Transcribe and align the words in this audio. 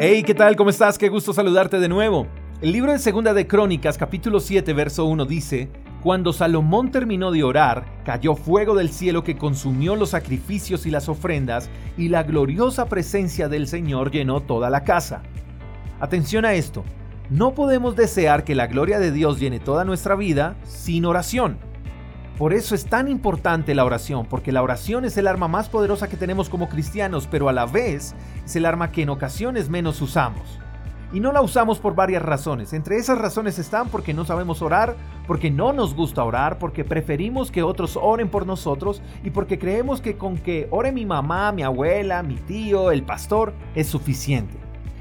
Hey, 0.00 0.22
¿qué 0.22 0.32
tal? 0.32 0.54
¿Cómo 0.54 0.70
estás? 0.70 0.96
Qué 0.96 1.08
gusto 1.08 1.32
saludarte 1.32 1.80
de 1.80 1.88
nuevo. 1.88 2.28
El 2.60 2.70
libro 2.70 2.92
de 2.92 3.00
Segunda 3.00 3.34
de 3.34 3.48
Crónicas, 3.48 3.98
capítulo 3.98 4.38
7, 4.38 4.72
verso 4.72 5.06
1 5.06 5.26
dice, 5.26 5.70
Cuando 6.04 6.32
Salomón 6.32 6.92
terminó 6.92 7.32
de 7.32 7.42
orar, 7.42 7.84
cayó 8.04 8.36
fuego 8.36 8.76
del 8.76 8.90
cielo 8.90 9.24
que 9.24 9.36
consumió 9.36 9.96
los 9.96 10.10
sacrificios 10.10 10.86
y 10.86 10.92
las 10.92 11.08
ofrendas, 11.08 11.68
y 11.96 12.10
la 12.10 12.22
gloriosa 12.22 12.88
presencia 12.88 13.48
del 13.48 13.66
Señor 13.66 14.12
llenó 14.12 14.38
toda 14.40 14.70
la 14.70 14.84
casa. 14.84 15.22
Atención 15.98 16.44
a 16.44 16.54
esto, 16.54 16.84
no 17.28 17.54
podemos 17.54 17.96
desear 17.96 18.44
que 18.44 18.54
la 18.54 18.68
gloria 18.68 19.00
de 19.00 19.10
Dios 19.10 19.40
llene 19.40 19.58
toda 19.58 19.84
nuestra 19.84 20.14
vida 20.14 20.54
sin 20.62 21.06
oración. 21.06 21.58
Por 22.38 22.54
eso 22.54 22.76
es 22.76 22.84
tan 22.84 23.08
importante 23.08 23.74
la 23.74 23.84
oración, 23.84 24.24
porque 24.24 24.52
la 24.52 24.62
oración 24.62 25.04
es 25.04 25.16
el 25.16 25.26
arma 25.26 25.48
más 25.48 25.68
poderosa 25.68 26.06
que 26.06 26.16
tenemos 26.16 26.48
como 26.48 26.68
cristianos, 26.68 27.26
pero 27.28 27.48
a 27.48 27.52
la 27.52 27.66
vez 27.66 28.14
es 28.44 28.54
el 28.54 28.64
arma 28.64 28.92
que 28.92 29.02
en 29.02 29.08
ocasiones 29.08 29.68
menos 29.68 30.00
usamos. 30.00 30.60
Y 31.12 31.18
no 31.18 31.32
la 31.32 31.40
usamos 31.40 31.80
por 31.80 31.96
varias 31.96 32.22
razones. 32.22 32.74
Entre 32.74 32.96
esas 32.96 33.18
razones 33.18 33.58
están 33.58 33.88
porque 33.88 34.14
no 34.14 34.24
sabemos 34.24 34.62
orar, 34.62 34.94
porque 35.26 35.50
no 35.50 35.72
nos 35.72 35.96
gusta 35.96 36.22
orar, 36.22 36.60
porque 36.60 36.84
preferimos 36.84 37.50
que 37.50 37.64
otros 37.64 37.98
oren 38.00 38.28
por 38.28 38.46
nosotros 38.46 39.02
y 39.24 39.30
porque 39.30 39.58
creemos 39.58 40.00
que 40.00 40.16
con 40.16 40.38
que 40.38 40.68
ore 40.70 40.92
mi 40.92 41.06
mamá, 41.06 41.50
mi 41.50 41.62
abuela, 41.64 42.22
mi 42.22 42.36
tío, 42.36 42.92
el 42.92 43.02
pastor, 43.02 43.52
es 43.74 43.88
suficiente. 43.88 44.58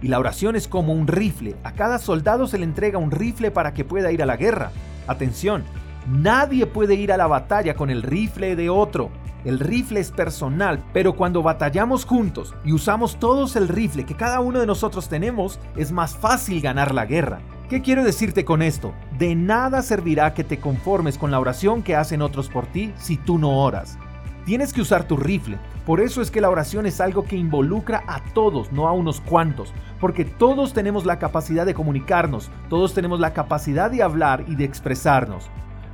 Y 0.00 0.08
la 0.08 0.18
oración 0.18 0.56
es 0.56 0.66
como 0.66 0.94
un 0.94 1.06
rifle. 1.06 1.56
A 1.62 1.72
cada 1.72 1.98
soldado 1.98 2.46
se 2.46 2.56
le 2.56 2.64
entrega 2.64 2.96
un 2.96 3.10
rifle 3.10 3.50
para 3.50 3.74
que 3.74 3.84
pueda 3.84 4.12
ir 4.12 4.22
a 4.22 4.26
la 4.26 4.36
guerra. 4.38 4.70
Atención, 5.08 5.64
Nadie 6.06 6.66
puede 6.66 6.94
ir 6.94 7.12
a 7.12 7.16
la 7.16 7.26
batalla 7.26 7.74
con 7.74 7.90
el 7.90 8.02
rifle 8.02 8.56
de 8.56 8.70
otro. 8.70 9.10
El 9.44 9.60
rifle 9.60 10.00
es 10.00 10.10
personal, 10.10 10.82
pero 10.92 11.14
cuando 11.14 11.42
batallamos 11.42 12.04
juntos 12.04 12.54
y 12.64 12.72
usamos 12.72 13.18
todos 13.18 13.56
el 13.56 13.68
rifle 13.68 14.04
que 14.04 14.16
cada 14.16 14.40
uno 14.40 14.60
de 14.60 14.66
nosotros 14.66 15.08
tenemos, 15.08 15.60
es 15.76 15.92
más 15.92 16.16
fácil 16.16 16.60
ganar 16.60 16.94
la 16.94 17.06
guerra. 17.06 17.40
¿Qué 17.68 17.82
quiero 17.82 18.02
decirte 18.02 18.44
con 18.44 18.62
esto? 18.62 18.94
De 19.18 19.34
nada 19.34 19.82
servirá 19.82 20.32
que 20.32 20.42
te 20.42 20.58
conformes 20.58 21.18
con 21.18 21.30
la 21.30 21.38
oración 21.38 21.82
que 21.82 21.96
hacen 21.96 22.22
otros 22.22 22.48
por 22.48 22.66
ti 22.66 22.92
si 22.96 23.16
tú 23.16 23.38
no 23.38 23.58
oras. 23.58 23.98
Tienes 24.46 24.72
que 24.72 24.80
usar 24.80 25.04
tu 25.04 25.18
rifle. 25.18 25.58
Por 25.84 26.00
eso 26.00 26.22
es 26.22 26.30
que 26.30 26.40
la 26.40 26.48
oración 26.48 26.86
es 26.86 27.02
algo 27.02 27.24
que 27.24 27.36
involucra 27.36 28.02
a 28.06 28.24
todos, 28.32 28.72
no 28.72 28.88
a 28.88 28.92
unos 28.92 29.20
cuantos. 29.20 29.74
Porque 30.00 30.24
todos 30.24 30.72
tenemos 30.72 31.04
la 31.04 31.18
capacidad 31.18 31.66
de 31.66 31.74
comunicarnos, 31.74 32.50
todos 32.70 32.94
tenemos 32.94 33.20
la 33.20 33.34
capacidad 33.34 33.90
de 33.90 34.02
hablar 34.02 34.44
y 34.48 34.54
de 34.54 34.64
expresarnos. 34.64 35.50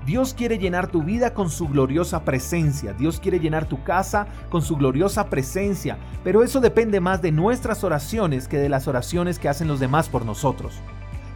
Dios 0.07 0.35
quiere 0.35 0.59
llenar 0.59 0.89
tu 0.89 1.03
vida 1.03 1.33
con 1.33 1.49
su 1.49 1.67
gloriosa 1.67 2.25
presencia. 2.25 2.93
Dios 2.93 3.21
quiere 3.21 3.41
llenar 3.41 3.67
tu 3.67 3.83
casa 3.85 4.27
con 4.51 4.61
su 4.61 4.77
gloriosa 4.77 5.31
presencia. 5.31 5.97
Pero 6.23 6.43
eso 6.43 6.61
depende 6.61 7.01
más 7.01 7.23
de 7.23 7.33
nuestras 7.33 7.85
oraciones 7.85 8.47
que 8.47 8.59
de 8.59 8.69
las 8.69 8.87
oraciones 8.87 9.39
que 9.39 9.49
hacen 9.49 9.67
los 9.67 9.81
demás 9.81 10.11
por 10.11 10.27
nosotros. 10.27 10.75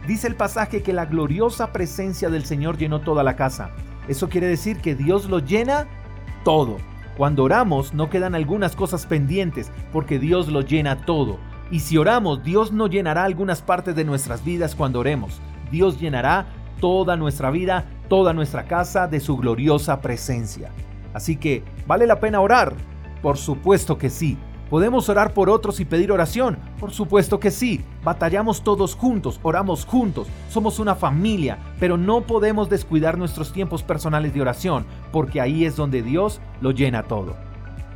Dice 0.07 0.27
el 0.27 0.35
pasaje 0.35 0.83
que 0.83 0.93
la 0.93 1.05
gloriosa 1.05 1.71
presencia 1.71 2.29
del 2.29 2.45
Señor 2.45 2.77
llenó 2.77 3.01
toda 3.01 3.23
la 3.23 3.35
casa. 3.35 3.71
Eso 4.07 4.29
quiere 4.29 4.47
decir 4.47 4.77
que 4.77 4.95
Dios 4.95 5.25
lo 5.25 5.39
llena 5.39 5.87
todo. 6.43 6.77
Cuando 7.17 7.43
oramos 7.43 7.93
no 7.93 8.09
quedan 8.09 8.35
algunas 8.35 8.75
cosas 8.75 9.05
pendientes 9.05 9.71
porque 9.91 10.19
Dios 10.19 10.47
lo 10.47 10.61
llena 10.61 11.05
todo. 11.05 11.37
Y 11.71 11.81
si 11.81 11.97
oramos, 11.97 12.43
Dios 12.43 12.71
no 12.71 12.87
llenará 12.87 13.23
algunas 13.23 13.61
partes 13.61 13.95
de 13.95 14.05
nuestras 14.05 14.43
vidas 14.43 14.75
cuando 14.75 14.99
oremos. 14.99 15.41
Dios 15.71 15.99
llenará 15.99 16.47
toda 16.79 17.17
nuestra 17.17 17.51
vida, 17.51 17.85
toda 18.09 18.33
nuestra 18.33 18.65
casa 18.65 19.07
de 19.07 19.19
su 19.19 19.37
gloriosa 19.37 20.01
presencia. 20.01 20.71
Así 21.13 21.37
que, 21.37 21.63
¿vale 21.87 22.05
la 22.05 22.19
pena 22.19 22.41
orar? 22.41 22.73
Por 23.21 23.37
supuesto 23.37 23.97
que 23.97 24.09
sí. 24.09 24.37
¿Podemos 24.69 25.09
orar 25.09 25.33
por 25.33 25.49
otros 25.49 25.79
y 25.79 25.85
pedir 25.85 26.11
oración? 26.11 26.59
Por 26.79 26.91
supuesto 26.91 27.39
que 27.39 27.49
sí. 27.49 27.83
Batallamos 28.03 28.63
todos 28.63 28.93
juntos, 28.93 29.39
oramos 29.41 29.83
juntos, 29.83 30.27
somos 30.49 30.77
una 30.77 30.93
familia, 30.93 31.57
pero 31.79 31.97
no 31.97 32.21
podemos 32.21 32.69
descuidar 32.69 33.17
nuestros 33.17 33.51
tiempos 33.51 33.81
personales 33.81 34.33
de 34.33 34.41
oración, 34.41 34.85
porque 35.11 35.41
ahí 35.41 35.65
es 35.65 35.75
donde 35.75 36.03
Dios 36.03 36.39
lo 36.61 36.69
llena 36.69 37.03
todo. 37.03 37.35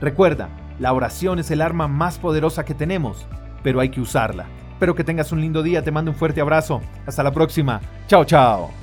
Recuerda, 0.01 0.49
la 0.79 0.93
oración 0.93 1.37
es 1.37 1.51
el 1.51 1.61
arma 1.61 1.87
más 1.87 2.17
poderosa 2.17 2.65
que 2.65 2.73
tenemos, 2.73 3.27
pero 3.61 3.79
hay 3.79 3.89
que 3.89 4.01
usarla. 4.01 4.47
Espero 4.71 4.95
que 4.95 5.03
tengas 5.03 5.31
un 5.31 5.41
lindo 5.41 5.61
día, 5.61 5.83
te 5.83 5.91
mando 5.91 6.09
un 6.09 6.17
fuerte 6.17 6.41
abrazo. 6.41 6.81
Hasta 7.05 7.21
la 7.21 7.31
próxima. 7.31 7.79
Chao, 8.07 8.25
chao. 8.25 8.82